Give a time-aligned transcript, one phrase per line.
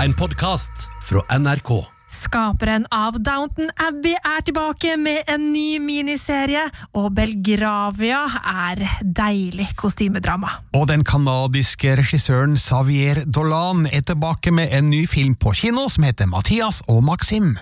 [0.00, 1.68] En podkast fra NRK.
[2.08, 6.62] Skaperen av Downton Abbey er tilbake med en ny miniserie,
[6.96, 10.54] og Belgravia er deilig kostymedrama.
[10.72, 16.08] Og den kanadiske regissøren Xavier Dolan er tilbake med en ny film på kino som
[16.08, 17.58] heter Mathias og Maxim.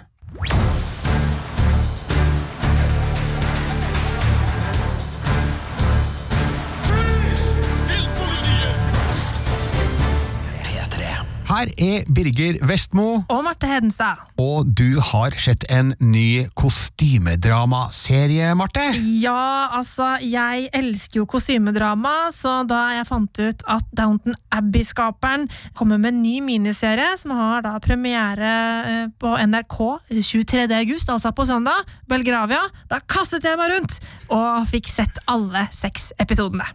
[11.59, 14.21] Her er Birger Vestmo, Og Marte Hedenstad.
[14.39, 18.85] og du har sett en ny kostymedramaserie, Marte.
[19.19, 25.99] Ja, altså, jeg elsker jo kostymedrama, så da jeg fant ut at Downton Abbey-skaperen kommer
[25.99, 28.55] med en ny miniserie, som har da premiere
[28.87, 29.79] eh, på NRK
[30.15, 30.63] 23.
[30.79, 33.99] august, altså på søndag, Belgravia, da kastet jeg meg rundt
[34.31, 36.71] og fikk sett alle seks episodene.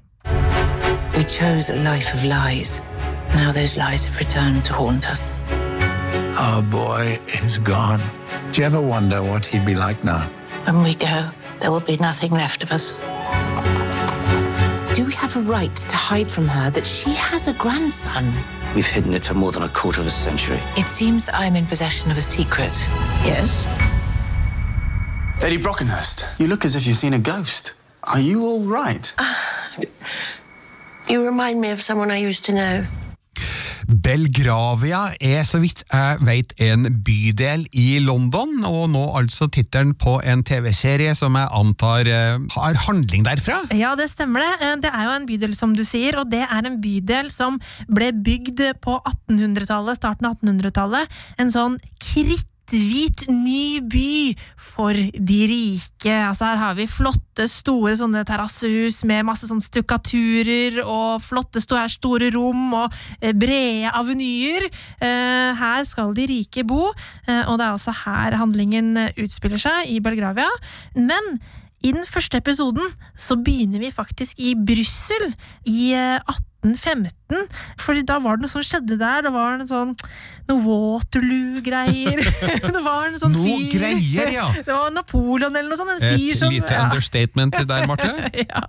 [1.16, 2.82] We chose a life of lies.
[3.36, 5.38] Now those lies have returned to haunt us.
[6.38, 8.02] Our boy is gone.
[8.52, 10.30] Do you ever wonder what he'd be like now?
[10.66, 12.94] When we go, there will be nothing left of us.
[14.96, 18.32] Do we have a right to hide from her that she has a grandson?
[18.76, 20.60] We've hidden it for more than a quarter of a century.
[20.78, 22.76] It seems I'm in possession of a secret.
[23.26, 23.66] Yes?
[25.42, 27.74] Lady Brockenhurst, you look as if you've seen a ghost.
[28.04, 29.14] Are you all right?
[29.18, 29.76] Ah,
[31.10, 32.86] you remind me of someone I used to know.
[33.94, 40.18] Belgravia er så vidt jeg vet en bydel i London, og nå altså tittelen på
[40.26, 43.62] en TV-serie som jeg antar eh, har handling derfra.
[43.76, 44.54] Ja, det stemmer det.
[44.62, 47.60] Eh, Det er jo en bydel, som du sier, og det er en bydel som
[47.88, 48.98] ble bygd på
[49.30, 51.22] 1800-tallet, starten av 1800-tallet.
[51.42, 51.80] En sånn
[52.72, 56.14] hvit, ny by for de rike.
[56.14, 62.30] Altså Her har vi flotte, store sånne terrassehus med masse sånn stukkaturer og flotte, store
[62.36, 64.70] rom og eh, brede avenyer.
[65.00, 66.92] Eh, her skal de rike bo,
[67.28, 70.50] eh, og det er altså her handlingen utspiller seg, i Belgravia.
[70.96, 71.38] Men
[71.84, 75.34] i den første episoden så begynner vi faktisk i Brussel
[75.68, 77.48] i 18 1915.
[77.82, 79.26] fordi da var det noe som skjedde der.
[79.26, 79.96] Det var en sånn
[80.50, 82.20] noe Waterloo-greier.
[82.76, 84.48] det var en sånn noe fyr greier, ja.
[84.68, 85.94] Det var Napoleon eller noe sånt.
[85.96, 86.88] En fyr Et som, lite ja.
[86.90, 88.12] understatement der, Marte.
[88.44, 88.64] ja.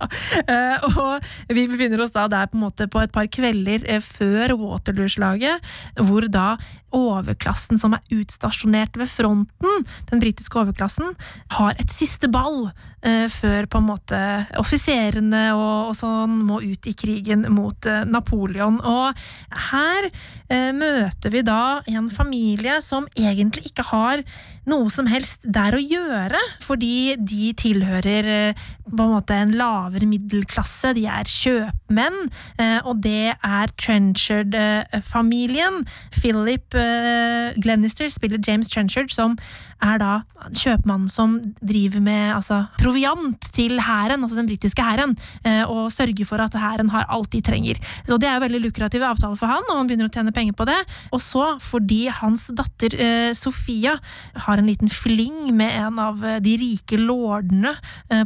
[0.45, 4.03] Eh, og vi befinner oss da der på, en måte på et par kvelder eh,
[4.03, 6.55] før Waterloo-slaget, hvor da
[6.95, 11.15] overklassen som er utstasjonert ved fronten, den britiske overklassen,
[11.57, 12.69] har et siste ball
[13.05, 14.21] eh, før på en måte
[14.61, 18.79] offiserene og, og sånn må ut i krigen mot eh, Napoleon.
[18.81, 19.25] Og
[19.71, 24.25] her eh, møter vi da en familie som egentlig ikke har
[24.69, 30.07] noe som helst der å gjøre, fordi de tilhører eh, på en måte en lavere
[30.09, 32.29] middelklasse, de er kjøpmenn,
[32.61, 35.75] eh, og det er Trenchard-familien.
[36.15, 36.84] Philip eh,
[37.61, 39.37] Glenister spiller James Trenchard, som
[39.85, 40.11] er da
[40.55, 45.15] kjøpmannen som driver med altså, proviant til hæren, altså den britiske hæren,
[45.45, 47.79] eh, og sørger for at hæren har alt de trenger.
[48.07, 50.67] Så det er veldig lukrative avtaler for han, og han begynner å tjene penger på
[50.69, 50.77] det.
[51.15, 53.97] Og så, fordi hans datter eh, Sofia
[54.47, 57.75] har en liten fling med en av eh, de rike lordene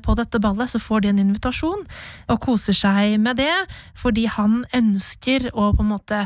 [0.03, 1.81] på dette ballet, så får de en invitasjon
[2.29, 3.53] og koser seg med det,
[3.97, 6.19] fordi han ønsker å på en måte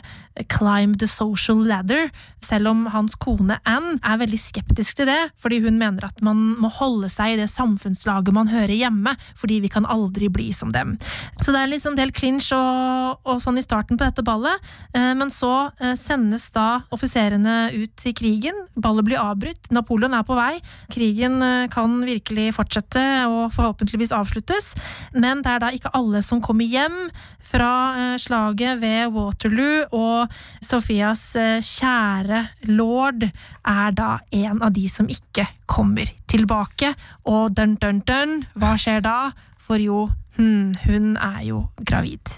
[0.50, 2.10] climb the social ladder,
[2.44, 6.40] selv om hans kone Anne er veldig skeptisk til det, fordi hun mener at man
[6.62, 10.72] må holde seg i det samfunnslaget man hører hjemme, fordi vi kan aldri bli som
[10.74, 10.96] dem.
[11.42, 14.60] Så det er litt sånn del clinch og, og sånn i starten på dette ballet,
[14.94, 20.26] eh, men så eh, sendes da offiserene ut i krigen, ballet blir avbrutt, Napoleon er
[20.28, 20.58] på vei,
[20.94, 24.74] krigen eh, kan virkelig fortsette og forhåpentligvis avsluttes,
[25.16, 27.08] men det er da ikke alle som kommer hjem
[27.44, 30.32] fra slaget ved Waterloo, og
[30.64, 31.26] Sofias
[31.64, 32.40] kjære
[32.72, 36.94] lord er da en av de som ikke kommer tilbake.
[37.26, 39.32] Og dun, dun, dun, hva skjer da?
[39.64, 42.34] For jo, hmm, hun er jo gravid.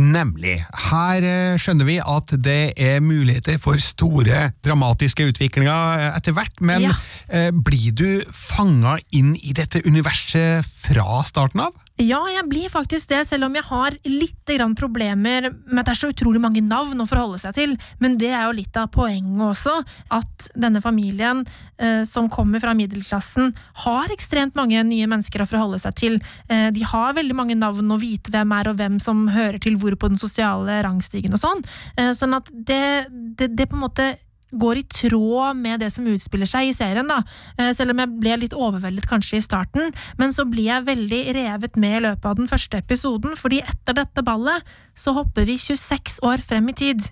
[0.00, 0.54] Nemlig.
[0.90, 6.56] Her eh, skjønner vi at det er muligheter for store dramatiske utviklinger eh, etter hvert,
[6.64, 6.94] men Ja.
[7.28, 11.76] eh, blir du fanga inn i dette universet fra starten av?
[12.00, 14.36] Ja, jeg blir faktisk det, selv om jeg har litt
[14.78, 17.74] problemer med at det er så utrolig mange navn å forholde seg til.
[18.00, 19.74] Men det er jo litt av poenget også,
[20.10, 21.44] at denne familien
[21.78, 23.52] eh, som kommer fra middelklassen,
[23.84, 26.18] har ekstremt mange nye mennesker å forholde seg til.
[26.48, 29.76] Eh, de har veldig mange navn å vite hvem er, og hvem som hører til
[29.80, 31.62] hvor på den sosiale rangstigen og sånn.
[31.96, 34.10] Eh, sånn at det, det, det på en måte
[34.52, 37.22] går i tråd med det som utspiller seg i serien, da.
[37.58, 41.22] Eh, Selv om jeg ble litt overveldet kanskje i starten, men så blir jeg veldig
[41.36, 44.66] revet med i løpet av den første episoden, fordi etter dette ballet
[44.98, 47.10] så hopper vi 26 år frem i tid.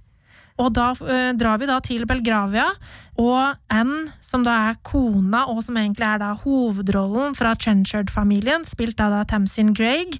[0.59, 2.67] Og da eh, drar vi da til Belgravia,
[3.19, 8.99] og Anne, som da er kona, og som egentlig er da hovedrollen fra Trenchard-familien, spilt
[9.03, 10.19] av da Tamsin Greig,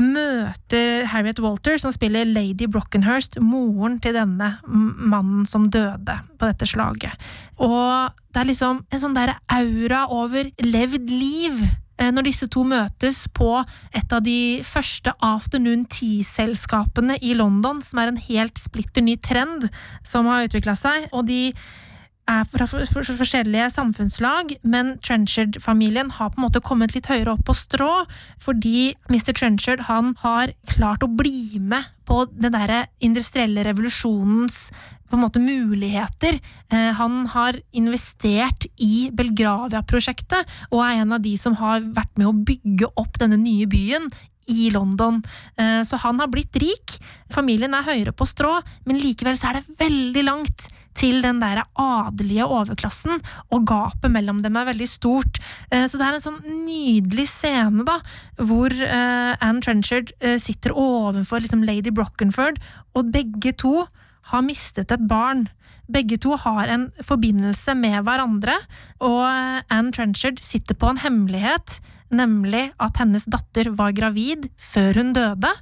[0.00, 6.68] møter Harriet Walter, som spiller Lady Brockenhurst, moren til denne mannen som døde på dette
[6.68, 7.14] slaget.
[7.60, 11.62] Og det er liksom en sånn der aura over levd liv
[12.00, 13.52] eh, når disse to møtes på
[13.96, 19.68] et av de første afternoon tea-selskapene i London, som er en helt splitter ny trend
[20.06, 21.10] som har utvikla seg.
[21.12, 21.52] og de
[22.28, 27.08] er fra for, for, for forskjellige samfunnslag, men Trenchard-familien har på en måte kommet litt
[27.10, 27.90] høyere opp på strå,
[28.42, 29.32] fordi Mr.
[29.32, 34.68] Trenchard han har klart å bli med på den derre industrielle revolusjonens
[35.10, 36.38] på en måte muligheter.
[36.70, 42.30] Eh, han har investert i Belgravia-prosjektet, og er en av de som har vært med
[42.30, 44.06] å bygge opp denne nye byen
[44.50, 45.22] i London.
[45.56, 46.98] Eh, Så han har blitt rik.
[47.30, 50.68] Familien er høyere på strå, men likevel så er det veldig langt
[50.98, 53.20] til den der adelige overklassen,
[53.54, 55.38] og gapet mellom dem er veldig stort.
[55.70, 58.00] Eh, Så det er en sånn nydelig scene, da,
[58.36, 60.12] hvor eh, Anne Trenchard
[60.42, 62.58] sitter overfor liksom Lady Brockenford,
[62.94, 63.86] og begge to
[64.30, 65.48] har mistet et barn.
[65.90, 68.54] Begge to har en forbindelse med hverandre,
[69.00, 69.24] og
[69.70, 71.80] Anne Trenchard sitter på en hemmelighet,
[72.14, 75.52] nemlig at hennes datter var gravid før hun døde,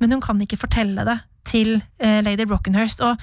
[0.00, 3.02] men hun kan ikke fortelle det til eh, Lady Brockenhurst.
[3.04, 3.20] Og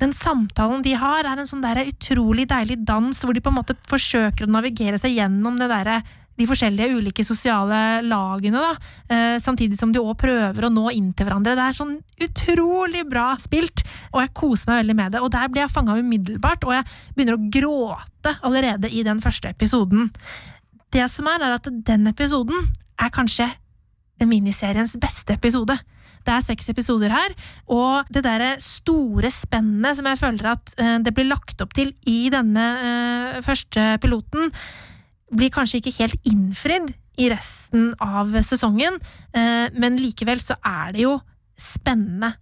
[0.00, 3.58] den samtalen de har, er en sånn der utrolig deilig dans, hvor de på en
[3.60, 6.00] måte forsøker å navigere seg gjennom det derre
[6.40, 11.10] de forskjellige ulike sosiale lagene, da, eh, samtidig som de òg prøver å nå inn
[11.12, 11.56] til hverandre.
[11.58, 13.84] Det er sånn utrolig bra spilt,
[14.14, 15.20] og jeg koser meg veldig med det.
[15.20, 19.52] Og der blir jeg fanga umiddelbart, og jeg begynner å gråte allerede i den første
[19.52, 20.08] episoden.
[20.90, 22.70] Det som er, er at den episoden
[23.00, 23.48] er kanskje
[24.26, 25.76] miniseriens beste episode.
[26.20, 27.34] Det er seks episoder her,
[27.72, 31.94] og det derre store spennet som jeg føler at eh, det blir lagt opp til
[32.10, 34.50] i denne eh, første piloten,
[35.30, 36.90] blir kanskje ikke helt innfridd
[37.20, 38.98] i resten av sesongen,
[39.32, 41.16] eh, men likevel så er det jo
[41.60, 42.32] spennende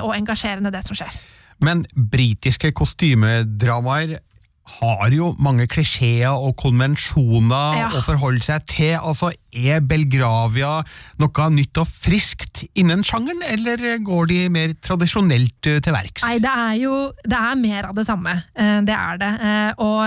[0.00, 1.12] og engasjerende, det som skjer.
[1.60, 4.14] Men britiske kostymedramaer
[4.64, 7.88] har jo mange klisjeer og konvensjoner Ja.
[7.90, 8.94] å forholde seg til.
[9.00, 10.82] Altså, Er Belgravia
[11.20, 16.22] noe nytt og friskt innen sjangeren, eller går de mer tradisjonelt eh, til verks?
[16.24, 18.44] Nei, det er jo det er mer av det samme.
[18.56, 19.32] Eh, Det er det.
[19.42, 20.00] Eh, Og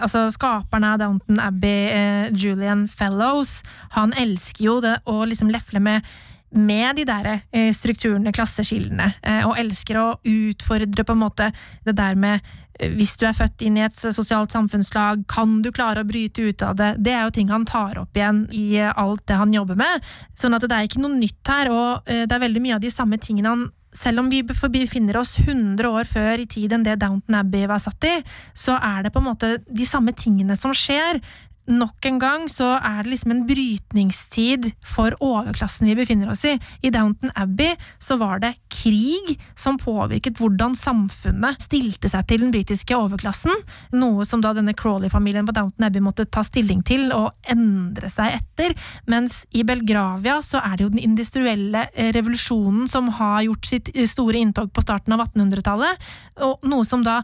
[0.00, 6.02] altså, skaperen av Downton Abbey, Julian Fellows, han elsker jo det å liksom lefle med
[6.50, 11.50] med de der eh, strukturene, klasseskillene, eh, og elsker å utfordre på en måte
[11.86, 12.40] det der med
[12.78, 16.48] eh, hvis du er født inn i et sosialt samfunnslag, kan du klare å bryte
[16.48, 16.94] ut av det?
[17.04, 20.06] Det er jo ting han tar opp igjen i alt det han jobber med.
[20.38, 22.94] Sånn at det er ikke noe nytt her, og det er veldig mye av de
[22.94, 23.68] samme tingene han
[23.98, 27.80] selv om vi befinner oss 100 år før i tid enn det Downton Abbey var
[27.82, 28.14] satt i,
[28.54, 31.20] så er det på en måte de samme tingene som skjer.
[31.68, 36.54] Nok en gang så er det liksom en brytningstid for overklassen vi befinner oss i.
[36.80, 42.54] I Downton Abbey så var det krig som påvirket hvordan samfunnet stilte seg til den
[42.54, 43.52] britiske overklassen,
[43.92, 48.38] noe som da denne Crawley-familien på Downton Abbey måtte ta stilling til og endre seg
[48.38, 48.72] etter,
[49.10, 53.92] mens i Belgravia så er det jo den industrielle eh, revolusjonen som har gjort sitt
[53.92, 56.08] eh, store inntog på starten av 1800-tallet,
[56.48, 57.20] og noe som da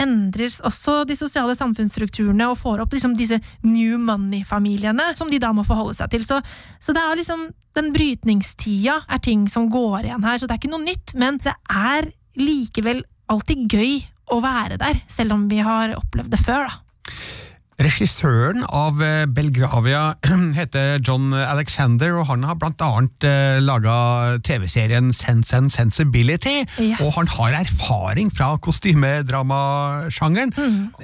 [0.00, 5.52] endres også de sosiale samfunnsstrukturene og får opp liksom disse new money-familiene, som de da
[5.54, 6.24] må forholde seg til.
[6.26, 6.40] Så,
[6.82, 10.62] så det er liksom den brytningstida er ting som går igjen her, så det er
[10.62, 13.94] ikke noe nytt, men det er likevel alltid gøy
[14.32, 17.12] å være der, selv om vi har opplevd det før, da.
[17.80, 20.14] Regissøren av eh, Belgravia
[20.58, 26.62] heter John Alexander, og han har blant annet eh, laga TV-serien Sense and Sensibility.
[26.76, 27.00] Yes.
[27.00, 30.52] Og han har erfaring fra kostymedramasjangeren.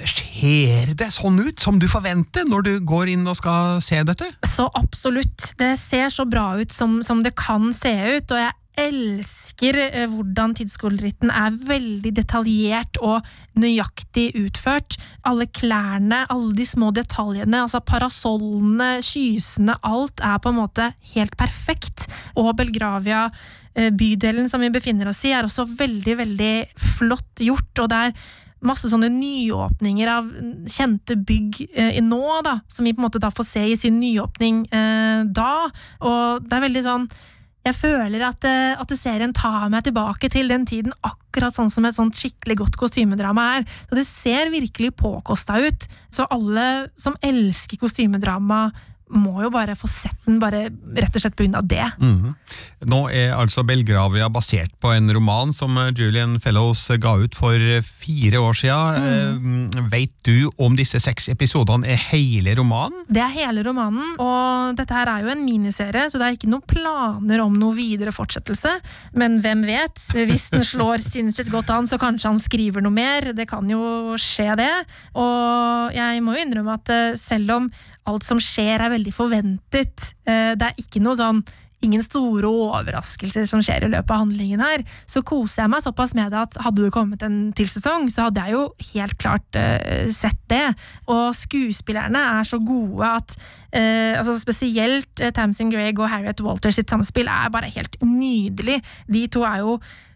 [0.04, 4.28] Ser det sånn ut som du forventer når du går inn og skal se dette?
[4.46, 5.54] Så absolutt.
[5.58, 10.06] Det ser så bra ut som, som det kan se ut, og jeg elsker eh,
[10.10, 13.26] hvordan tidsskoleritten er veldig detaljert og
[13.58, 14.98] nøyaktig utført.
[15.26, 21.36] Alle klærne, alle de små detaljene, altså parasollene, skysene, alt er på en måte helt
[21.40, 22.06] perfekt.
[22.38, 23.28] Og Belgravia,
[23.74, 26.52] eh, bydelen som vi befinner oss i, er også veldig, veldig
[26.98, 28.20] flott gjort, og det er
[28.66, 30.28] masse sånne nyåpninger av
[30.70, 34.00] kjente bygg eh, nå, da, som vi på en måte da får se i sin
[34.02, 35.68] nyåpning eh, da.
[36.02, 37.08] Og det er veldig sånn
[37.66, 41.84] jeg føler at, eh, at serien tar meg tilbake til den tiden, akkurat sånn som
[41.88, 43.66] et sånt skikkelig godt kostymedrama er.
[43.90, 45.88] Så det ser virkelig påkosta ut.
[46.10, 48.70] Så alle som elsker kostymedrama,
[49.10, 51.60] må jo bare få sett den, bare rett og slett pga.
[51.62, 51.68] det.
[51.68, 51.90] det.
[52.04, 52.34] Mhm.
[52.88, 57.58] Nå er altså Belgravia basert på en roman som eh, Julian Fellows ga ut for
[57.82, 59.08] fire år siden.
[59.78, 63.02] Eh, Vet du om disse seks episodene er hele romanen?
[63.08, 66.50] Det er hele romanen, og dette her er jo en miniserie, så det er ikke
[66.52, 68.76] noen planer om noe videre fortsettelse.
[69.18, 69.98] Men hvem vet?
[70.28, 73.32] Hvis den slår sinnssykt godt an, så kanskje han skriver noe mer.
[73.34, 74.72] Det kan jo skje, det.
[75.18, 77.70] Og jeg må jo innrømme at eh, selv om
[78.08, 81.42] alt som skjer er veldig forventet, eh, det er ikke noe sånn
[81.78, 84.82] Ingen store overraskelser som skjer i løpet av handlingen her.
[85.06, 88.26] Så koser jeg meg såpass med det at hadde det kommet en til sesong, så
[88.26, 90.64] hadde jeg jo helt klart eh, sett det.
[91.06, 93.38] Og skuespillerne er så gode at
[93.68, 98.78] Uh, altså Spesielt uh, Tamsin Greg og Harriet Walters sitt samspill er bare helt nydelig.
[99.04, 99.74] De to er jo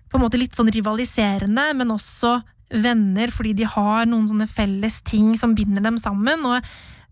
[0.08, 2.38] på en måte litt sånn rivaliserende, men også
[2.72, 6.48] venner fordi de har noen sånne felles ting som binder dem sammen.
[6.48, 6.64] og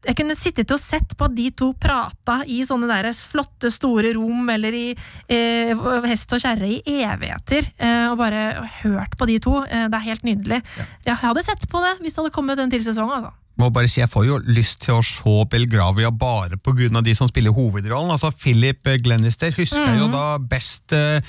[0.06, 4.14] jeg kunne sittet og sett på at de to prata i sånne der flotte, store
[4.16, 4.86] rom eller i
[5.28, 5.74] eh,
[6.08, 9.58] hest og kjerre i evigheter, eh, og bare hørt på de to.
[9.66, 10.62] Eh, det er helt nydelig.
[10.78, 10.88] Ja.
[11.12, 13.10] jeg hadde sett på det hvis det hadde kommet en til sesong.
[13.12, 17.02] altså må bare si, Jeg får jo lyst til å se Belgravia bare pga.
[17.02, 18.08] de som spiller hovedrollen.
[18.10, 20.12] Altså Philip Glenister husker jeg jo Mhm.
[20.12, 21.20] da best eh,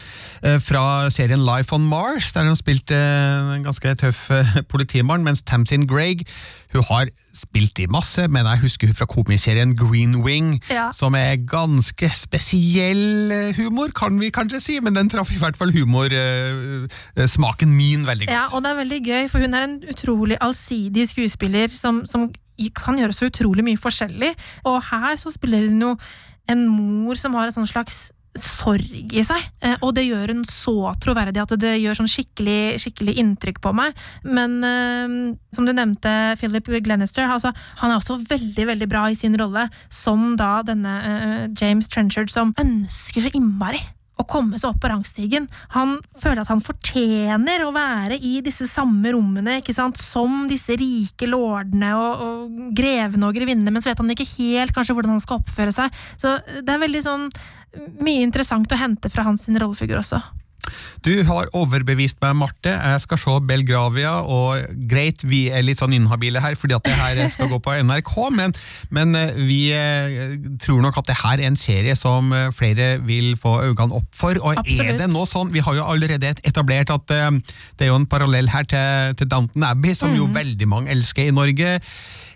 [0.43, 5.23] eh, fra serien Life on Mars, der han spilte eh, en ganske tøff eh, politimann,
[5.25, 6.23] mens Tamsin Greig
[6.73, 10.89] hun har spilt i masse, men jeg husker hun fra komiserien Green Wing, Ja.
[10.95, 15.57] som er ganske spesiell eh, humor, kan vi kanskje si, men den traff i hvert
[15.59, 18.35] fall humorsmaken min veldig godt.
[18.35, 22.29] Ja, og det er veldig gøy, for hun er en utrolig allsidig skuespiller som, som
[22.75, 24.33] kan gjøre så utrolig mye forskjellig.
[24.69, 25.95] Og her så spiller hun jo
[26.49, 30.43] en mor som har et sånn slags sorg i seg, eh, og det gjør hun
[30.47, 33.97] så troverdig at det gjør sånn skikkelig, skikkelig inntrykk på meg.
[34.23, 35.15] Men eh,
[35.55, 39.67] som du nevnte, Philip Glenister, altså, han er også veldig veldig bra i sin rolle
[39.91, 43.81] som da denne eh, James Trenchard som ønsker så innmari
[44.21, 45.47] å komme seg opp på rangstigen.
[45.75, 49.99] Han føler at han fortjener å være i disse samme rommene ikke sant?
[50.01, 54.75] som disse rike lordene og, og grevene og grevinnene, men så vet han ikke helt
[54.75, 56.03] kanskje hvordan han skal oppføre seg.
[56.21, 57.27] Så det er veldig sånn
[58.03, 60.19] mye interessant å hente fra hans rollefigur også.
[61.05, 62.71] Du har overbevist meg, Marte.
[62.71, 66.97] Jeg skal se Belgravia, og greit, vi er litt sånn inhabile her fordi at det
[66.97, 68.53] her skal gå på NRK, men,
[68.93, 72.93] men eh, vi eh, tror nok at det her er en serie som eh, flere
[73.07, 74.37] vil få øynene opp for.
[74.41, 78.09] Og er det nå sånn, Vi har jo allerede etablert at det er jo en
[78.09, 81.79] parallell her til, til Downton Abbey, som jo veldig mange elsker i Norge.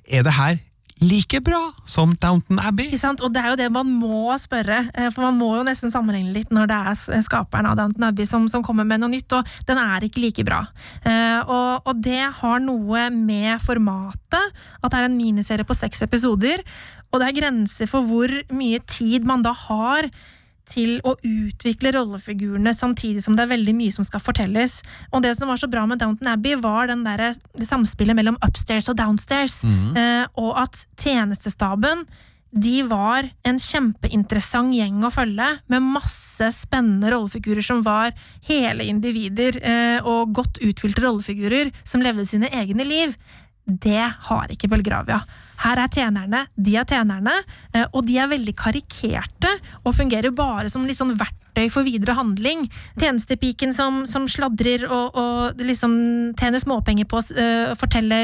[0.05, 0.57] Er det her
[1.01, 2.87] like bra som Downton Abbey?
[2.87, 3.21] Ikke sant?
[3.21, 6.31] Og det er jo det man må spørre, eh, for man må jo nesten sammenligne
[6.33, 9.31] litt når det er s- skaperen av Downton Abbey som, som kommer med noe nytt,
[9.35, 10.61] og den er ikke like bra.
[11.03, 16.01] Eh, og, og det har noe med formatet, at det er en miniserie på seks
[16.07, 16.63] episoder,
[17.13, 20.09] og det er grenser for hvor mye tid man da har
[20.69, 24.81] til å utvikle rollefigurene samtidig som det er veldig mye som skal fortelles.
[25.11, 28.39] Og det som var så bra med Downton Abbey, var den der, det samspillet mellom
[28.45, 29.61] upstairs og downstairs.
[29.65, 32.05] Eh, og at tjenestestaben
[32.55, 38.13] de var en kjempeinteressant gjeng å følge, med masse spennende rollefigurer som var
[38.47, 43.17] hele individer eh, og godt utfylte rollefigurer som levde sine egne liv.
[43.65, 45.19] Det har ikke Belgravia.
[45.63, 47.39] Her er tjenerne, de er tjenerne,
[47.73, 52.15] eh, og de er veldig karikerte og fungerer bare som litt sånn verktøy for videre
[52.17, 52.65] handling.
[52.99, 55.95] Tjenestepiken som, som sladrer og, og liksom
[56.39, 58.17] tjener småpenger på å uh, fortelle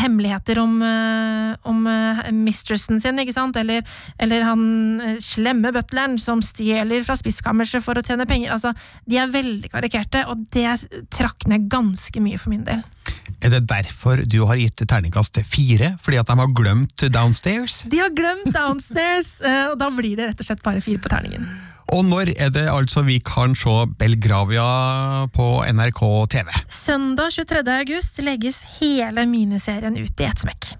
[0.00, 3.58] hemmeligheter om, uh, om uh, mistressen sin, ikke sant?
[3.60, 3.84] Eller,
[4.22, 8.54] eller han slemme butleren som stjeler fra spiskammerset for å tjene penger.
[8.56, 8.72] Altså,
[9.04, 10.70] de er veldig karikerte, og det
[11.12, 12.80] trakk ned ganske mye for min del.
[13.40, 15.94] Er det derfor du har gitt terningkast fire?
[16.04, 16.69] Fordi at de har glemt
[17.10, 17.82] Downstairs?
[17.90, 21.12] De har glemt Downstairs, eh, og da blir det rett og slett bare fire på
[21.12, 21.48] terningen.
[21.90, 26.54] Og når er det altså vi kan se Belgravia på NRK TV?
[26.70, 27.64] Søndag 23.
[27.80, 30.74] august legges hele miniserien ut i ett smekk.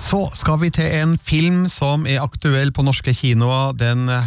[0.00, 4.18] Så skal vi til en film som er aktuell på norske kinoer denne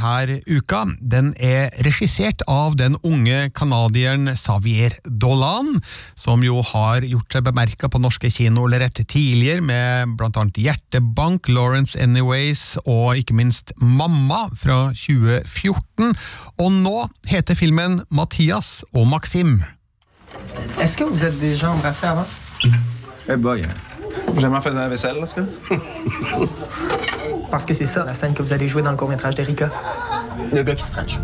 [0.48, 0.84] uka.
[1.02, 5.82] Den er regissert av den unge canadieren Xavier Dolan,
[6.16, 12.78] som jo har gjort seg bemerka på norske kinolerret tidligere, med annet Hjertebank, Lawrence Anyways
[12.86, 16.14] og ikke minst Mamma fra 2014.
[16.62, 19.64] Og nå heter filmen Mathias og Maxim.
[20.80, 22.28] Est-ce que vous êtes déjà embrassé avant?
[23.28, 23.95] Eh boy, j'ai
[24.38, 25.48] jamais fait la vaisselle, là, ce gars.
[27.52, 29.70] Parce que c'est ça, la scène que vous allez jouer dans le court-métrage d'Erika.
[30.54, 31.20] Le gars qui se french.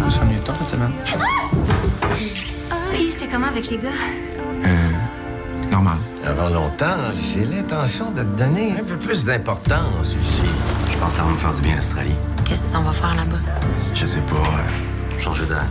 [0.00, 0.92] Vous s'ennuyez de temps cette semaine?
[2.92, 3.88] Oui, c'était comment avec les gars?
[4.66, 4.90] Euh,
[5.70, 5.96] normal.
[6.26, 10.42] Avant longtemps, j'ai l'intention de te donner un peu plus d'importance ici.
[10.90, 12.14] Je pense que ça va me faire du bien l'Australie.
[12.44, 13.36] Qu'est-ce qu'on va faire là-bas?
[13.94, 14.36] Je sais pas.
[14.40, 15.64] euh, changer d'air.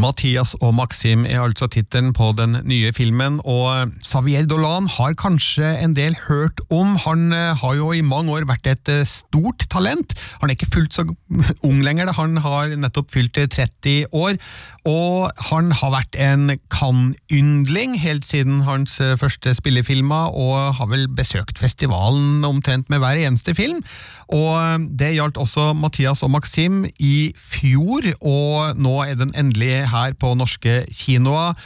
[0.00, 5.74] Mathias og Maxim er altså tittelen på den nye filmen, og Xavier Dolan har kanskje
[5.84, 6.94] en del hørt om.
[7.04, 10.14] Han eh, har jo i mange år vært et eh, stort talent.
[10.40, 11.04] Han er ikke fullt så
[11.68, 14.40] ung lenger, han har nettopp fylt eh, 30 år.
[14.88, 21.04] Og han har vært en Cannes-yndling helt siden hans eh, første spillefilmer, og har vel
[21.12, 23.82] besøkt festivalen omtrent med hver eneste film.
[24.30, 29.88] Og eh, det gjaldt også Mathias og Maxim i fjor, og nå er den endelig
[29.90, 31.58] her på norske kinoer.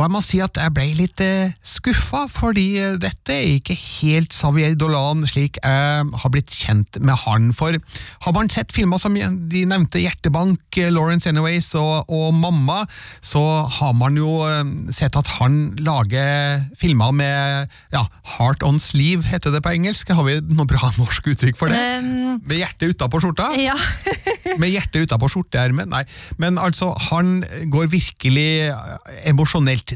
[0.00, 3.74] Og jeg må si at jeg ble litt eh, skuffa, fordi eh, dette er ikke
[3.76, 7.50] helt Xavier Dolan slik jeg har blitt kjent med han.
[7.52, 12.78] For har man sett filmer som de nevnte Hjertebank, eh, Lawrence Anyways og, og Mamma,
[13.20, 14.62] så har man jo eh,
[14.96, 18.06] sett at han lager filmer med ja,
[18.38, 20.14] heart on sleeve, heter det på engelsk.
[20.16, 21.82] Har vi noe bra norsk uttrykk for det?
[22.00, 23.52] Um, Med hjertet utapå skjorta?
[23.60, 23.76] ja.
[24.60, 25.92] med hjertet utapå skjorteermet.
[25.92, 26.06] Nei,
[26.40, 29.28] men altså, han går virkelig eh,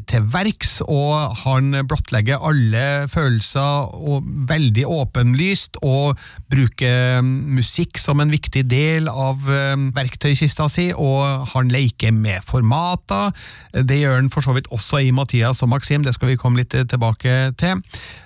[0.09, 6.19] til verks, og han blottlegger alle følelser og veldig åpenlyst, og
[6.51, 13.31] bruker musikk som en viktig del av eh, verktøykista si, og han leker med formater.
[13.75, 16.63] Det gjør han for så vidt også i Mathias og Maxim, det skal vi komme
[16.63, 17.83] litt tilbake til.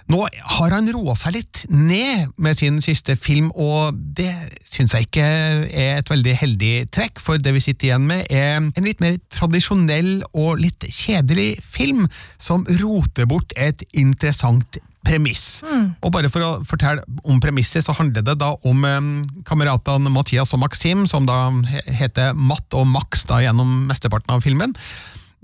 [0.10, 4.32] Nå har han roa seg litt ned med sin siste film, og det
[4.66, 5.26] syns jeg ikke
[5.70, 9.20] er et veldig heldig trekk, for det vi sitter igjen med er en litt mer
[9.30, 15.62] tradisjonell og litt kjedelig film, som roter bort et interessant premiss.
[16.04, 19.12] Og bare for å fortelle om premisset, så handler det da om eh,
[19.48, 21.48] kameratene Mathias og Maxim, som da
[21.88, 24.75] heter Matt og Max da gjennom mesteparten av filmen.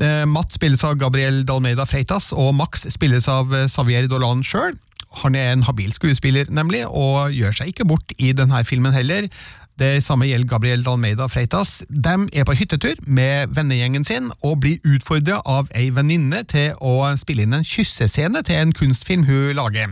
[0.01, 4.75] Eh, Matt spilles av Gabriel Dalmeida Freitas, og Max spilles av eh, Xavier Dolan sjøl.
[5.21, 9.29] Han er en habil skuespiller, nemlig, og gjør seg ikke bort i denne filmen heller.
[9.79, 11.81] Det samme gjelder Gabriel Dalmeida Freitas.
[11.89, 17.09] De er på hyttetur med vennegjengen sin, og blir utfordra av ei venninne til å
[17.19, 19.91] spille inn en kyssescene til en kunstfilm hun lager.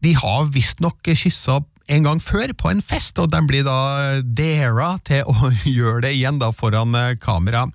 [0.00, 1.60] De har visstnok kyssa
[1.92, 6.14] en gang før på en fest, og de blir da dara til å gjøre det
[6.16, 7.66] igjen da foran eh, kamera.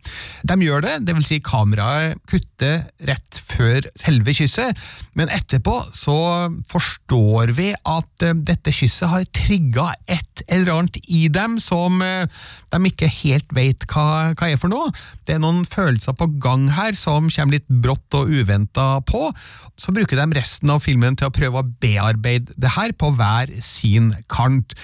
[0.48, 4.78] De gjør det, det vil si kameraet kutter rett før selve kysset,
[5.17, 6.17] men etterpå så
[6.72, 12.26] forstår vi at eh, dette kysset har trigga et eller annet i dem som eh,
[12.74, 14.91] de ikke helt vet hva, hva er for noe.
[15.26, 19.30] Det er noen følelser på gang her som kommer litt brått og uventa på.
[19.80, 23.54] Så bruker de resten av filmen til å prøve å bearbeide det her på hver
[23.63, 23.98] sin
[24.31, 24.75] kant.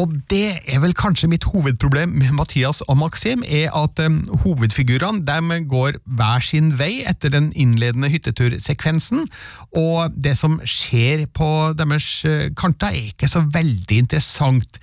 [0.00, 5.58] Og det er vel kanskje mitt hovedproblem med Mathias og Maxim, er at um, hovedfigurene
[5.68, 9.26] går hver sin vei etter den innledende hyttetursekvensen,
[9.76, 14.80] og det som skjer på deres eh, kanter er ikke så veldig interessant.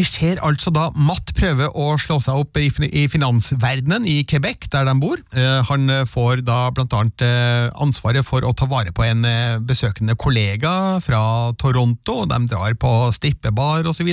[0.00, 2.70] Vi ser altså da Matt prøve å slå seg opp i,
[3.12, 5.20] finansverdenen i Quebec, der de bor.
[5.36, 9.26] Eh, han eh, får da blant annet eh, ansvaret for å ta vare på en
[9.68, 10.72] besøkende kollega
[11.04, 11.20] fra
[11.60, 14.08] Toronto, de drar på strippebar osv.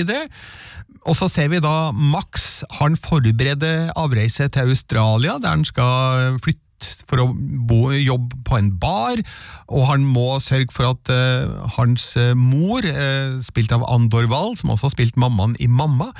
[1.08, 6.67] Og så ser vi da Max, han forbereder avreise til Australia, der han skal flytte
[7.08, 7.26] for å
[7.68, 9.20] bo, jobbe på en bar,
[9.68, 14.56] og han må sørge for at eh, hans eh, mor, eh, spilt av Andor Wahl,
[14.60, 16.10] som også har spilt mammaen i Mamma,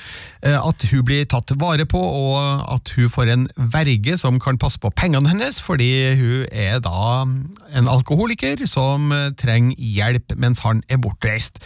[0.43, 4.61] eh, at hun blir tatt vare på, og at hun får en verge som kan
[4.61, 10.83] passe på pengene hennes, fordi hun er da en alkoholiker som trenger hjelp mens han
[10.89, 11.61] er bortreist.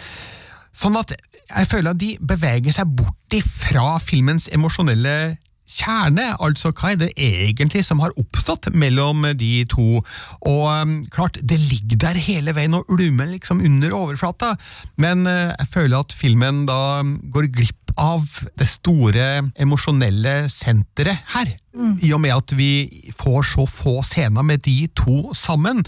[0.72, 1.12] Sånn at
[1.52, 5.36] jeg føler at de beveger seg bort ifra filmens emosjonelle
[5.72, 10.02] kjerne, altså hva er det egentlig som har oppstått mellom de to?
[10.48, 14.54] Og um, klart, det ligger der hele veien og ulmer liksom under overflata,
[15.00, 18.24] men uh, jeg føler at filmen da um, går glipp av
[18.56, 19.26] det store
[19.60, 21.56] emosjonelle senteret her,
[22.04, 25.82] i og med at vi får så få scener med de to sammen.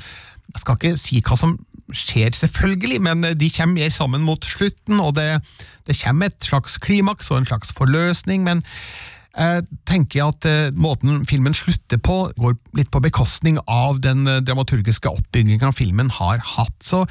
[0.53, 1.57] Jeg skal ikke si hva som
[1.94, 5.40] skjer, selvfølgelig, men de kommer mer sammen mot slutten, og det,
[5.88, 8.64] det kommer et slags klimaks og en slags forløsning, men
[9.35, 14.38] jeg tenker at eh, måten filmen slutter på, går litt på bekostning av den eh,
[14.47, 16.77] dramaturgiske oppbygginga filmen har hatt.
[16.87, 17.03] Så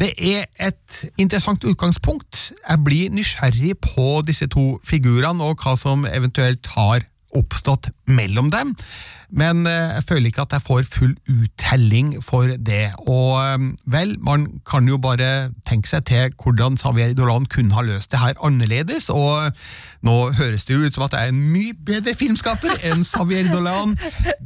[0.00, 2.54] det er et interessant utgangspunkt.
[2.56, 7.04] Jeg blir nysgjerrig på disse to figurene, og hva som eventuelt har
[7.36, 8.72] oppstått mellom dem.
[9.30, 12.92] Men eh, jeg føler ikke at jeg får full uttelling for det.
[13.06, 17.84] Og eh, vel, man kan jo bare tenke seg til hvordan Xavier Dolan kunne ha
[17.86, 19.52] løst det her annerledes, og
[20.06, 23.50] nå høres det jo ut som at jeg er en mye bedre filmskaper enn Xavier
[23.52, 23.96] Dolan.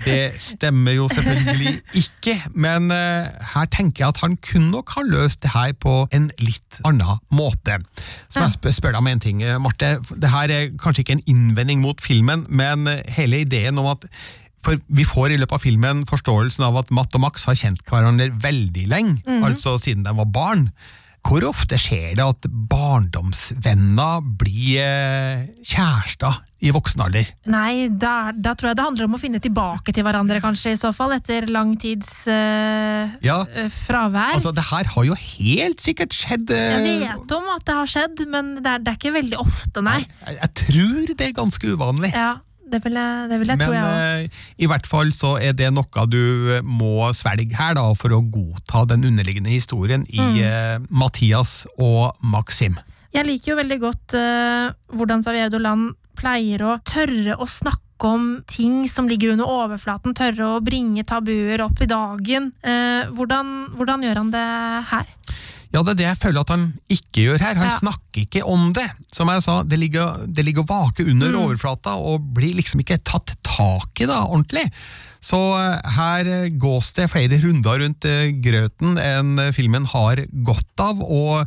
[0.05, 5.05] Det stemmer jo selvfølgelig ikke, men eh, her tenker jeg at han kunne nok ha
[5.07, 7.79] løst det her på en litt annen måte.
[8.29, 9.97] Så jeg spør, spør deg om en ting, eh, Marte.
[10.11, 14.07] Det her er kanskje ikke en innvending mot filmen, men eh, hele ideen om at
[14.63, 17.81] for Vi får i løpet av filmen forståelsen av at Matt og Max har kjent
[17.89, 19.45] hverandre veldig lenge, Mhm.
[19.45, 20.71] altså siden de var barn.
[21.23, 27.29] Hvor ofte skjer det at barndomsvenner blir eh, kjærester i voksen alder?
[27.51, 30.81] Nei, da, da tror jeg det handler om å finne tilbake til hverandre, kanskje, i
[30.81, 34.37] så fall, etter lang tids eh, Ja, eh, fravær.
[34.39, 36.51] altså Det her har jo helt sikkert skjedd.
[36.57, 36.85] Øh...
[36.89, 39.85] jeg vet om at det har skjedd, men det er, det er ikke veldig ofte,
[39.85, 40.01] nei.
[40.27, 42.13] jeg, jeg tror det er ganske uvanlig.
[42.17, 42.31] Ja,
[42.73, 44.25] det vil jeg, det vil jeg tro, Men jeg òg.
[44.31, 46.21] eh, i hvert fall så er det noe du
[46.57, 50.39] eh, må svelge her da, for å godta den underliggende historien i Mm.
[50.45, 52.79] eh, Mathias og Maxim.
[53.13, 55.89] Jeg liker jo veldig godt eh, hvordan Xavier Dolan
[56.21, 61.61] pleier å tørre å snakke om ting som ligger under overflaten, tørre å bringe tabuer
[61.67, 62.51] opp i dagen.
[62.65, 64.45] Eh, hvordan, hvordan gjør han det
[64.93, 65.11] her?
[65.73, 67.55] Ja, det er det jeg føler at han ikke gjør her.
[67.61, 67.79] Han Ja.
[67.79, 68.89] snakker ikke om det.
[69.15, 71.41] Som jeg sa, det ligger, det ligger vake under Mm.
[71.45, 74.65] overflata og blir liksom ikke tatt tak i da, ordentlig.
[75.23, 80.81] Så eh, her gås det flere runder rundt eh, grøten enn eh, filmen har godt
[80.81, 81.47] av, og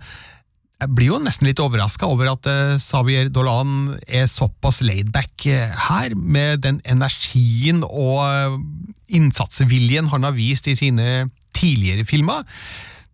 [0.83, 2.43] jeg blir jo nesten litt overraska over at
[2.79, 8.59] Xavier Dolan er såpass laidback eh, her, med den energien og
[9.09, 12.43] innsatsviljen han har vist i sine tidligere filmer.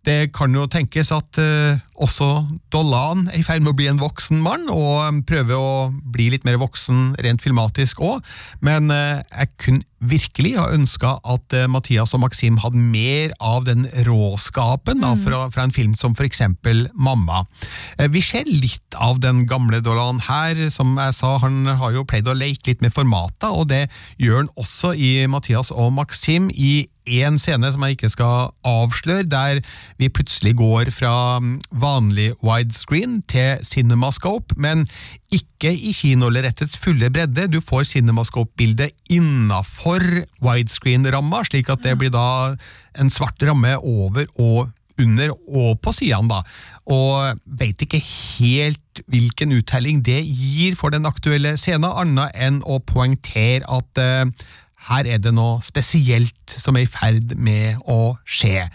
[0.06, 2.30] Det kan jo tenkes at eh, også
[2.72, 6.30] Dolan er i ferd med å bli en voksen mann, og eh, prøver å bli
[6.32, 8.24] litt mer voksen rent filmatisk òg,
[8.64, 13.66] men eh, jeg kunne virkelig ha ønska at eh, Mathias og Maxim hadde mer av
[13.68, 17.44] den råskapen da, fra, fra en film som for eksempel Mamma.
[17.98, 22.06] Eh, vi ser litt av den gamle Dolan her, som jeg sa, han har jo
[22.08, 23.86] pleid å leke litt med formata, og det
[24.16, 26.88] gjør han også i Mathias og Maxim i
[27.24, 29.60] en scene som jeg ikke skal avsløre, der
[30.00, 34.86] vi plutselig går fra mm, vanlig widescreen til cinemascope, men
[35.34, 37.48] ikke i kinolerretets fulle bredde.
[37.52, 40.04] Du får cinemascope-bildet innafor
[40.44, 42.56] widescreen-ramma, slik at det blir da
[42.98, 44.70] en svart ramme over og
[45.00, 46.40] under og på sidene, da.
[46.90, 52.80] Og veit ikke helt hvilken uttelling det gir for den aktuelle scenen, annet enn å
[52.84, 54.48] poengtere at eh,
[54.88, 58.68] her er det noe spesielt som er i ferd med å skje.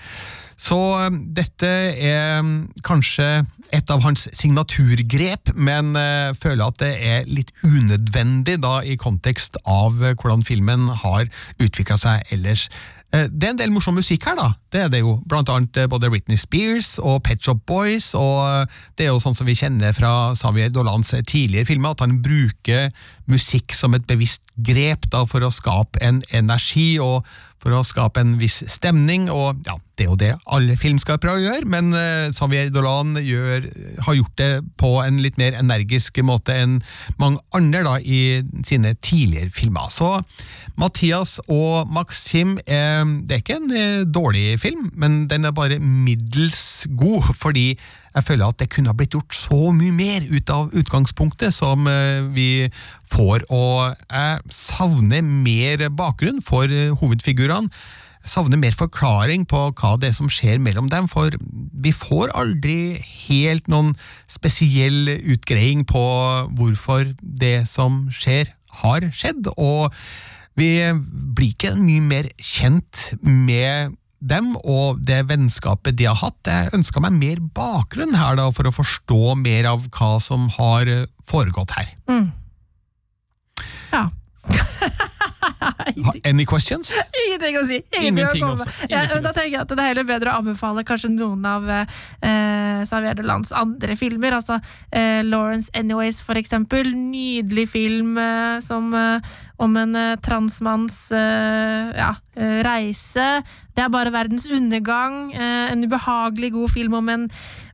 [0.55, 3.27] Så eh, dette er mm, kanskje
[3.75, 9.59] et av hans signaturgrep, men eh, føler at det er litt unødvendig da i kontekst
[9.65, 11.27] av eh, hvordan filmen har
[11.59, 12.69] utvikla seg ellers.
[13.15, 14.49] Eh, Det er en del morsom musikk her, da.
[14.73, 15.15] Det er det jo.
[15.29, 19.21] Blant annet eh, både Britney Spears og Pet Shop Boys, og eh, det er jo
[19.23, 22.91] sånn som vi kjenner fra Xavier Dolans tidligere filmer, at han bruker
[23.31, 27.23] musikk som et bevisst grep da, for å skape en energi og
[27.63, 31.65] for å skape en viss stemning, og ja, det er jo det alle filmskapere gjør,
[31.71, 33.69] men uh, Xavier Dolan gjør,
[34.03, 36.77] har gjort det på en litt mer energisk måte enn
[37.21, 39.87] mange andre da, i sine tidligere filmer.
[39.93, 40.19] Så
[40.79, 45.79] Mathias og Maxim, eh, det er ikke en eh, dårlig film, men den er bare
[45.79, 47.69] middels god, fordi
[48.15, 51.87] jeg føler at det kunne ha blitt gjort så mye mer ut av utgangspunktet som
[52.35, 52.67] vi
[53.11, 57.71] får, og jeg savner mer bakgrunn for hovedfigurene.
[58.25, 61.33] Savner mer forklaring på hva det er som skjer mellom dem, for
[61.85, 63.93] vi får aldri helt noen
[64.31, 66.05] spesiell utgreiing på
[66.57, 68.49] hvorfor det som skjer,
[68.81, 69.93] har skjedd, og
[70.59, 70.71] vi
[71.35, 76.39] blir ikke mye mer kjent med dem og det vennskapet de har hatt.
[76.47, 80.89] Jeg ønska meg mer bakgrunn her da, for å forstå mer av hva som har
[81.29, 81.91] foregått her.
[82.09, 82.31] Mm.
[83.93, 84.07] Ja.
[86.25, 86.91] Any questions?
[87.25, 87.79] Ingenting å si!
[87.99, 88.67] Ingenting, å.
[88.91, 92.83] Ja, da tenker jeg at det er heller bedre å anbefale kanskje noen av eh,
[92.85, 94.37] Xavier Delands andre filmer.
[94.39, 94.59] Altså
[94.91, 96.91] eh, Lawrence Anyways, for eksempel.
[96.95, 103.29] Nydelig film eh, som, eh, om en eh, transmanns eh, ja, eh, reise.
[103.75, 105.33] Det er bare verdens undergang.
[105.35, 107.29] Eh, en ubehagelig god film om en,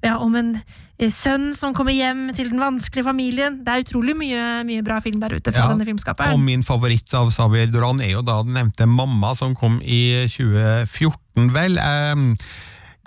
[0.05, 3.61] ja, om en eh, sønn som kommer hjem til den vanskelige familien.
[3.65, 5.87] Det er utrolig mye, mye bra film der ute fra Ja, denne
[6.35, 10.27] Og min favoritt av Xavier Doran er jo da den nevnte Mamma, som kom i
[10.29, 11.79] 2014, vel.
[11.81, 12.27] Eh,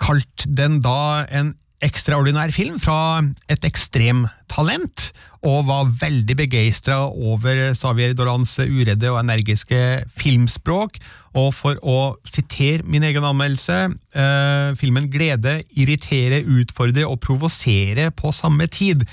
[0.03, 5.09] kalt den da en ekstraordinær film fra et ekstremtalent,
[5.45, 9.79] og var veldig begeistra over Xavier Dolans uredde og energiske
[10.17, 10.97] filmspråk.
[11.35, 13.77] Og for å sitere min egen anmeldelse,
[14.15, 19.05] eh, filmen glede, irritere, utfordre og provosere på samme tid.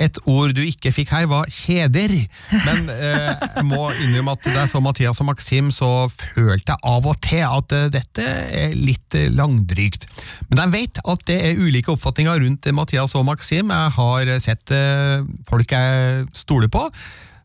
[0.00, 2.14] Et ord du ikke fikk her, var kjeder.
[2.52, 6.82] Men eh, jeg må innrømme at det er så Mathias og Maxim, så følte jeg
[6.94, 8.24] av og til at eh, dette
[8.64, 10.08] er litt eh, langdrygt.
[10.50, 13.70] Men jeg vet at det er ulike oppfatninger rundt Mathias og Maxim.
[13.70, 16.88] Jeg har sett eh, folk jeg stoler på.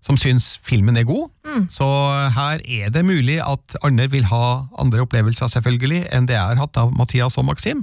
[0.06, 1.28] Som syns filmen er god,
[1.74, 1.86] så
[2.32, 6.62] her er det mulig at andre vil ha andre opplevelser selvfølgelig enn det jeg har
[6.62, 7.82] hatt av Mathias og Maxim.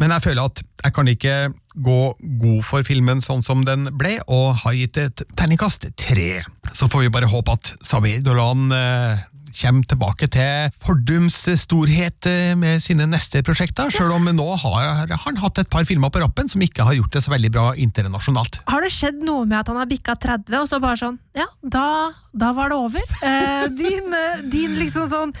[0.00, 1.34] Men jeg føler at jeg kan ikke
[1.84, 1.98] gå
[2.40, 6.42] god for filmen sånn som den ble, og har gitt et terningkast tre.
[6.72, 9.20] Så får vi bare håpe at Xavier Dolan eh,
[9.56, 15.40] kommer tilbake til fordums storhet eh, med sine neste prosjekter, sjøl om nå har han
[15.42, 18.62] hatt et par filmer på rappen som ikke har gjort det så veldig bra internasjonalt.
[18.70, 21.48] Har det skjedd noe med at han har bikka 30, og så bare sånn Ja,
[21.62, 21.86] da,
[22.32, 23.02] da var det over.
[23.22, 25.32] Eh, din, eh, din liksom sånn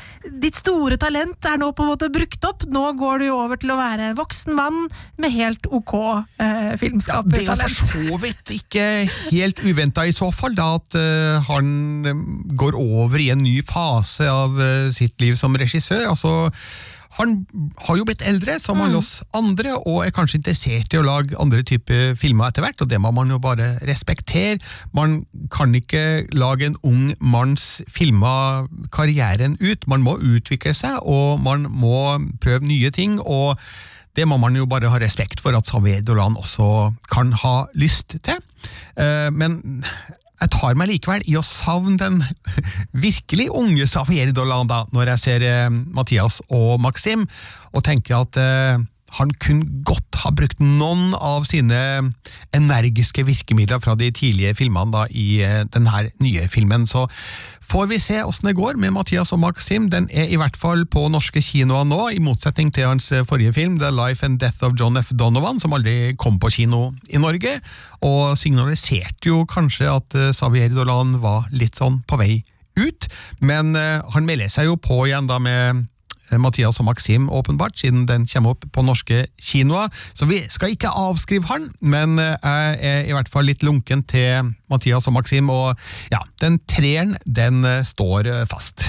[0.42, 2.66] Ditt store talent er nå på en måte brukt opp.
[2.68, 4.84] Nå går du jo over til å være en voksen mann
[5.20, 5.94] med helt ok
[6.36, 8.86] eh, Det er for så vidt ikke
[9.30, 11.68] helt uventa i så fall, da at eh, han
[12.06, 12.24] eh,
[12.60, 16.10] går over i en ny fase av eh, sitt liv som regissør.
[16.12, 16.52] altså
[17.18, 17.34] han
[17.84, 21.36] har jo blitt eldre, som alle oss andre, og er kanskje interessert i å lage
[21.40, 24.56] andre typer filmer etter hvert, og det må man jo bare respektere.
[24.96, 25.22] Man
[25.52, 31.68] kan ikke lage en ung manns filmer karrieren ut, man må utvikle seg, og man
[31.68, 33.20] må prøve nye ting.
[33.20, 33.58] og
[34.16, 38.18] det må man jo bare ha respekt for at Xavier Dolan også kan ha lyst
[38.20, 38.40] til.
[39.00, 39.84] Eh, Men
[40.42, 42.18] jeg tar meg likevel i å savne den
[43.04, 47.26] virkelig unge Xavier Dolanda når jeg ser eh, Mathias og Maxim,
[47.72, 48.82] og tenker at eh,
[49.18, 51.78] han kunne godt ha brukt noen av sine
[52.56, 56.86] energiske virkemidler fra de tidlige filmene da, i eh, denne nye filmen.
[56.88, 57.04] Så
[57.60, 59.90] får vi se åssen det går med Mathias og Maxim.
[59.92, 63.54] Den er i hvert fall på norske kinoer nå, i motsetning til hans eh, forrige
[63.58, 65.12] film, The Life and Death of John F.
[65.12, 67.58] Donovan, som aldri kom på kino i Norge,
[68.02, 72.40] og signaliserte jo kanskje at eh, Xavier Dolan var litt sånn på vei
[72.80, 73.04] ut,
[73.44, 75.82] men han melder seg jo på igjen da med
[76.38, 79.92] Mathias og Maxim, åpenbart, siden den kommer opp på norske kinoer.
[80.14, 84.04] Så vi skal ikke avskrive han, men eh, jeg er i hvert fall litt lunken
[84.08, 85.76] til Mathias og Maxim, og
[86.12, 88.86] ja, den treeren, den eh, står eh, fast.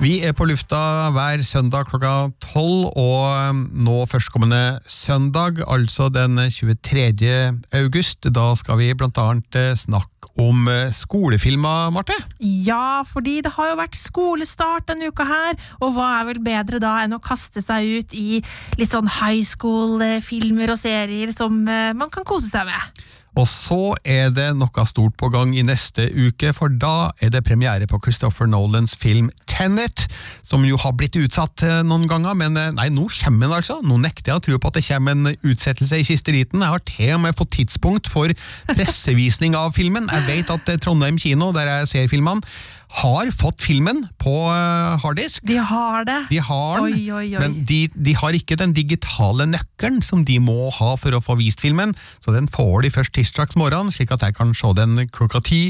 [0.00, 6.40] Vi er på lufta hver søndag klokka tolv, og um, nå førstkommende søndag, altså den
[6.40, 7.60] 23.
[7.76, 12.16] august, da skal vi blant annet eh, snakke om eh, skolefilmer, Marte.
[12.40, 16.80] Ja, fordi det har jo vært skolestart denne uka her, og hva er vel bedre
[16.80, 18.40] da enn å kaste seg ut i
[18.80, 23.04] litt sånn high school-filmer og serier som eh, man kan kose seg med?
[23.40, 27.44] Og så er det noe stort på gang i neste uke, for da er det
[27.46, 30.04] premiere på Christopher Nolans film Tenet,
[30.44, 33.78] som jo har blitt utsatt eh, noen ganger, men eh, nei, nå kommer den altså.
[33.86, 36.60] Nå nekter jeg å tro på at det kommer en utsettelse i siste liten.
[36.60, 38.34] Jeg har til og med fått tidspunkt for
[38.74, 40.10] pressevisning av filmen.
[40.12, 42.44] Jeg vet at eh, Trondheim kino, der jeg ser filmene,
[42.90, 45.44] har fått filmen på eh, harddisk.
[45.46, 46.18] De har det.
[46.32, 47.42] De har den, Oi, oi, oi.
[47.42, 51.38] men de, de har ikke den digitale nøkkelen som de må ha for å få
[51.38, 55.06] vist filmen, så den får de først tirsdags morgen, slik at jeg kan se den
[55.14, 55.68] klokka ti.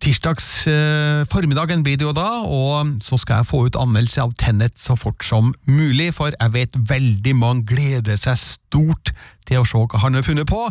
[0.00, 4.34] Tirsdags eh, formiddagen blir det jo da, og så skal jeg få ut anmeldelse av
[4.40, 9.12] Tenet så fort som mulig, for jeg vet veldig mange gleder seg stort
[9.48, 10.66] til å se hva han har funnet på.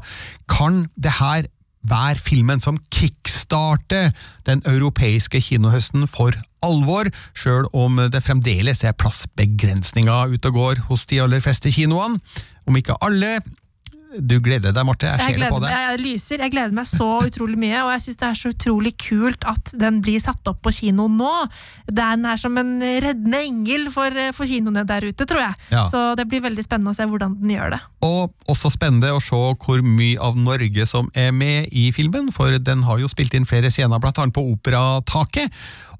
[0.51, 1.49] Kan det her
[1.89, 4.11] være filmen som kickstarter
[4.47, 11.05] den europeiske kinohøsten for alvor, sjøl om det fremdeles er plassbegrensninger ute og går hos
[11.09, 12.19] de aller fleste kinoene.
[12.65, 13.37] Om ikke alle.
[14.19, 15.07] Du gleder deg, Marte.
[15.09, 15.69] Jeg Jeg, ser det på deg.
[15.69, 16.37] meg- jeg lyser.
[16.45, 19.71] Jeg gleder meg så utrolig mye, og jeg syns det er så utrolig kult at
[19.77, 21.47] den blir satt opp på kino nå.
[21.91, 25.55] Den er som en reddende engel for, for kinoene der ute, tror jeg.
[25.71, 25.83] Ja.
[25.89, 27.81] Så det blir veldig spennende å se hvordan den gjør det.
[28.05, 32.55] Og også spennende å se hvor mye av Norge som er med i filmen, for
[32.57, 35.51] den har jo spilt inn flere scener, blant annet på Operataket.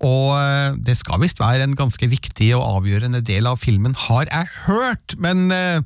[0.04, 4.28] Og eh, det skal visst være en ganske viktig og avgjørende del av filmen, har
[4.32, 5.16] jeg hørt.
[5.22, 5.80] Men uh,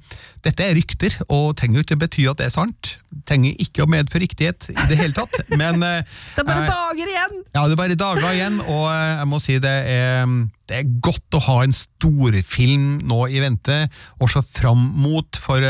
[0.45, 2.93] dette er rykter, og trenger jo ikke bety at det er sant.
[3.29, 5.35] Trenger ikke å medføre riktighet i det hele tatt.
[5.61, 5.99] Men uh,
[6.35, 7.37] Det er bare jeg- dager igjen!
[7.55, 10.33] ja, det er bare dager igjen, og uh, jeg må si det er,
[10.69, 13.79] det er godt å ha en storfilm nå i vente,
[14.21, 15.63] og se fram mot, for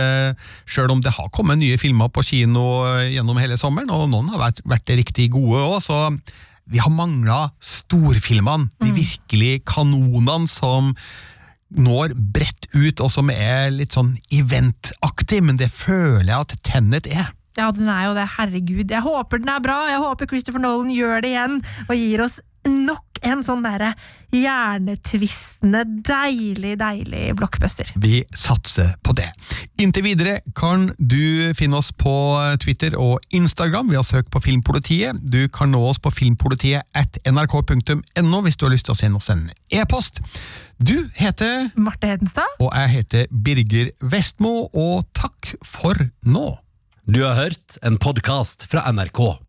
[0.69, 2.65] selv om det har kommet nye filmer på kino
[3.09, 5.99] gjennom hele sommeren, og noen har vært, vært riktig gode òg, så
[6.69, 10.93] vi har mangla storfilmene, de virkelig kanonene som
[11.69, 17.09] når bredt ut, og som er litt sånn eventaktig, men det føler jeg at Tennet
[17.09, 17.29] er.
[17.57, 18.25] Ja, den er jo det.
[18.37, 18.91] Herregud.
[18.93, 19.81] Jeg håper den er bra.
[19.91, 21.57] Jeg håper Christopher Nolan gjør det igjen
[21.89, 22.37] og gir oss
[22.69, 23.93] nok en sånn derre
[24.35, 27.89] hjernetvistende, deilig, deilig blockbuster.
[27.97, 29.29] Vi satser på det.
[29.81, 32.13] Inntil videre kan du finne oss på
[32.61, 35.17] Twitter og Instagram Vi har søkt på Filmpolitiet.
[35.23, 39.21] Du kan nå oss på filmpolitiet at nrk.no hvis du har lyst til å sende
[39.21, 40.21] oss en e-post.
[40.79, 42.59] Du heter Marte Hedenstad.
[42.63, 46.47] Og jeg heter Birger Vestmo, og takk for nå.
[47.09, 49.48] Du har hørt en podkast fra NRK.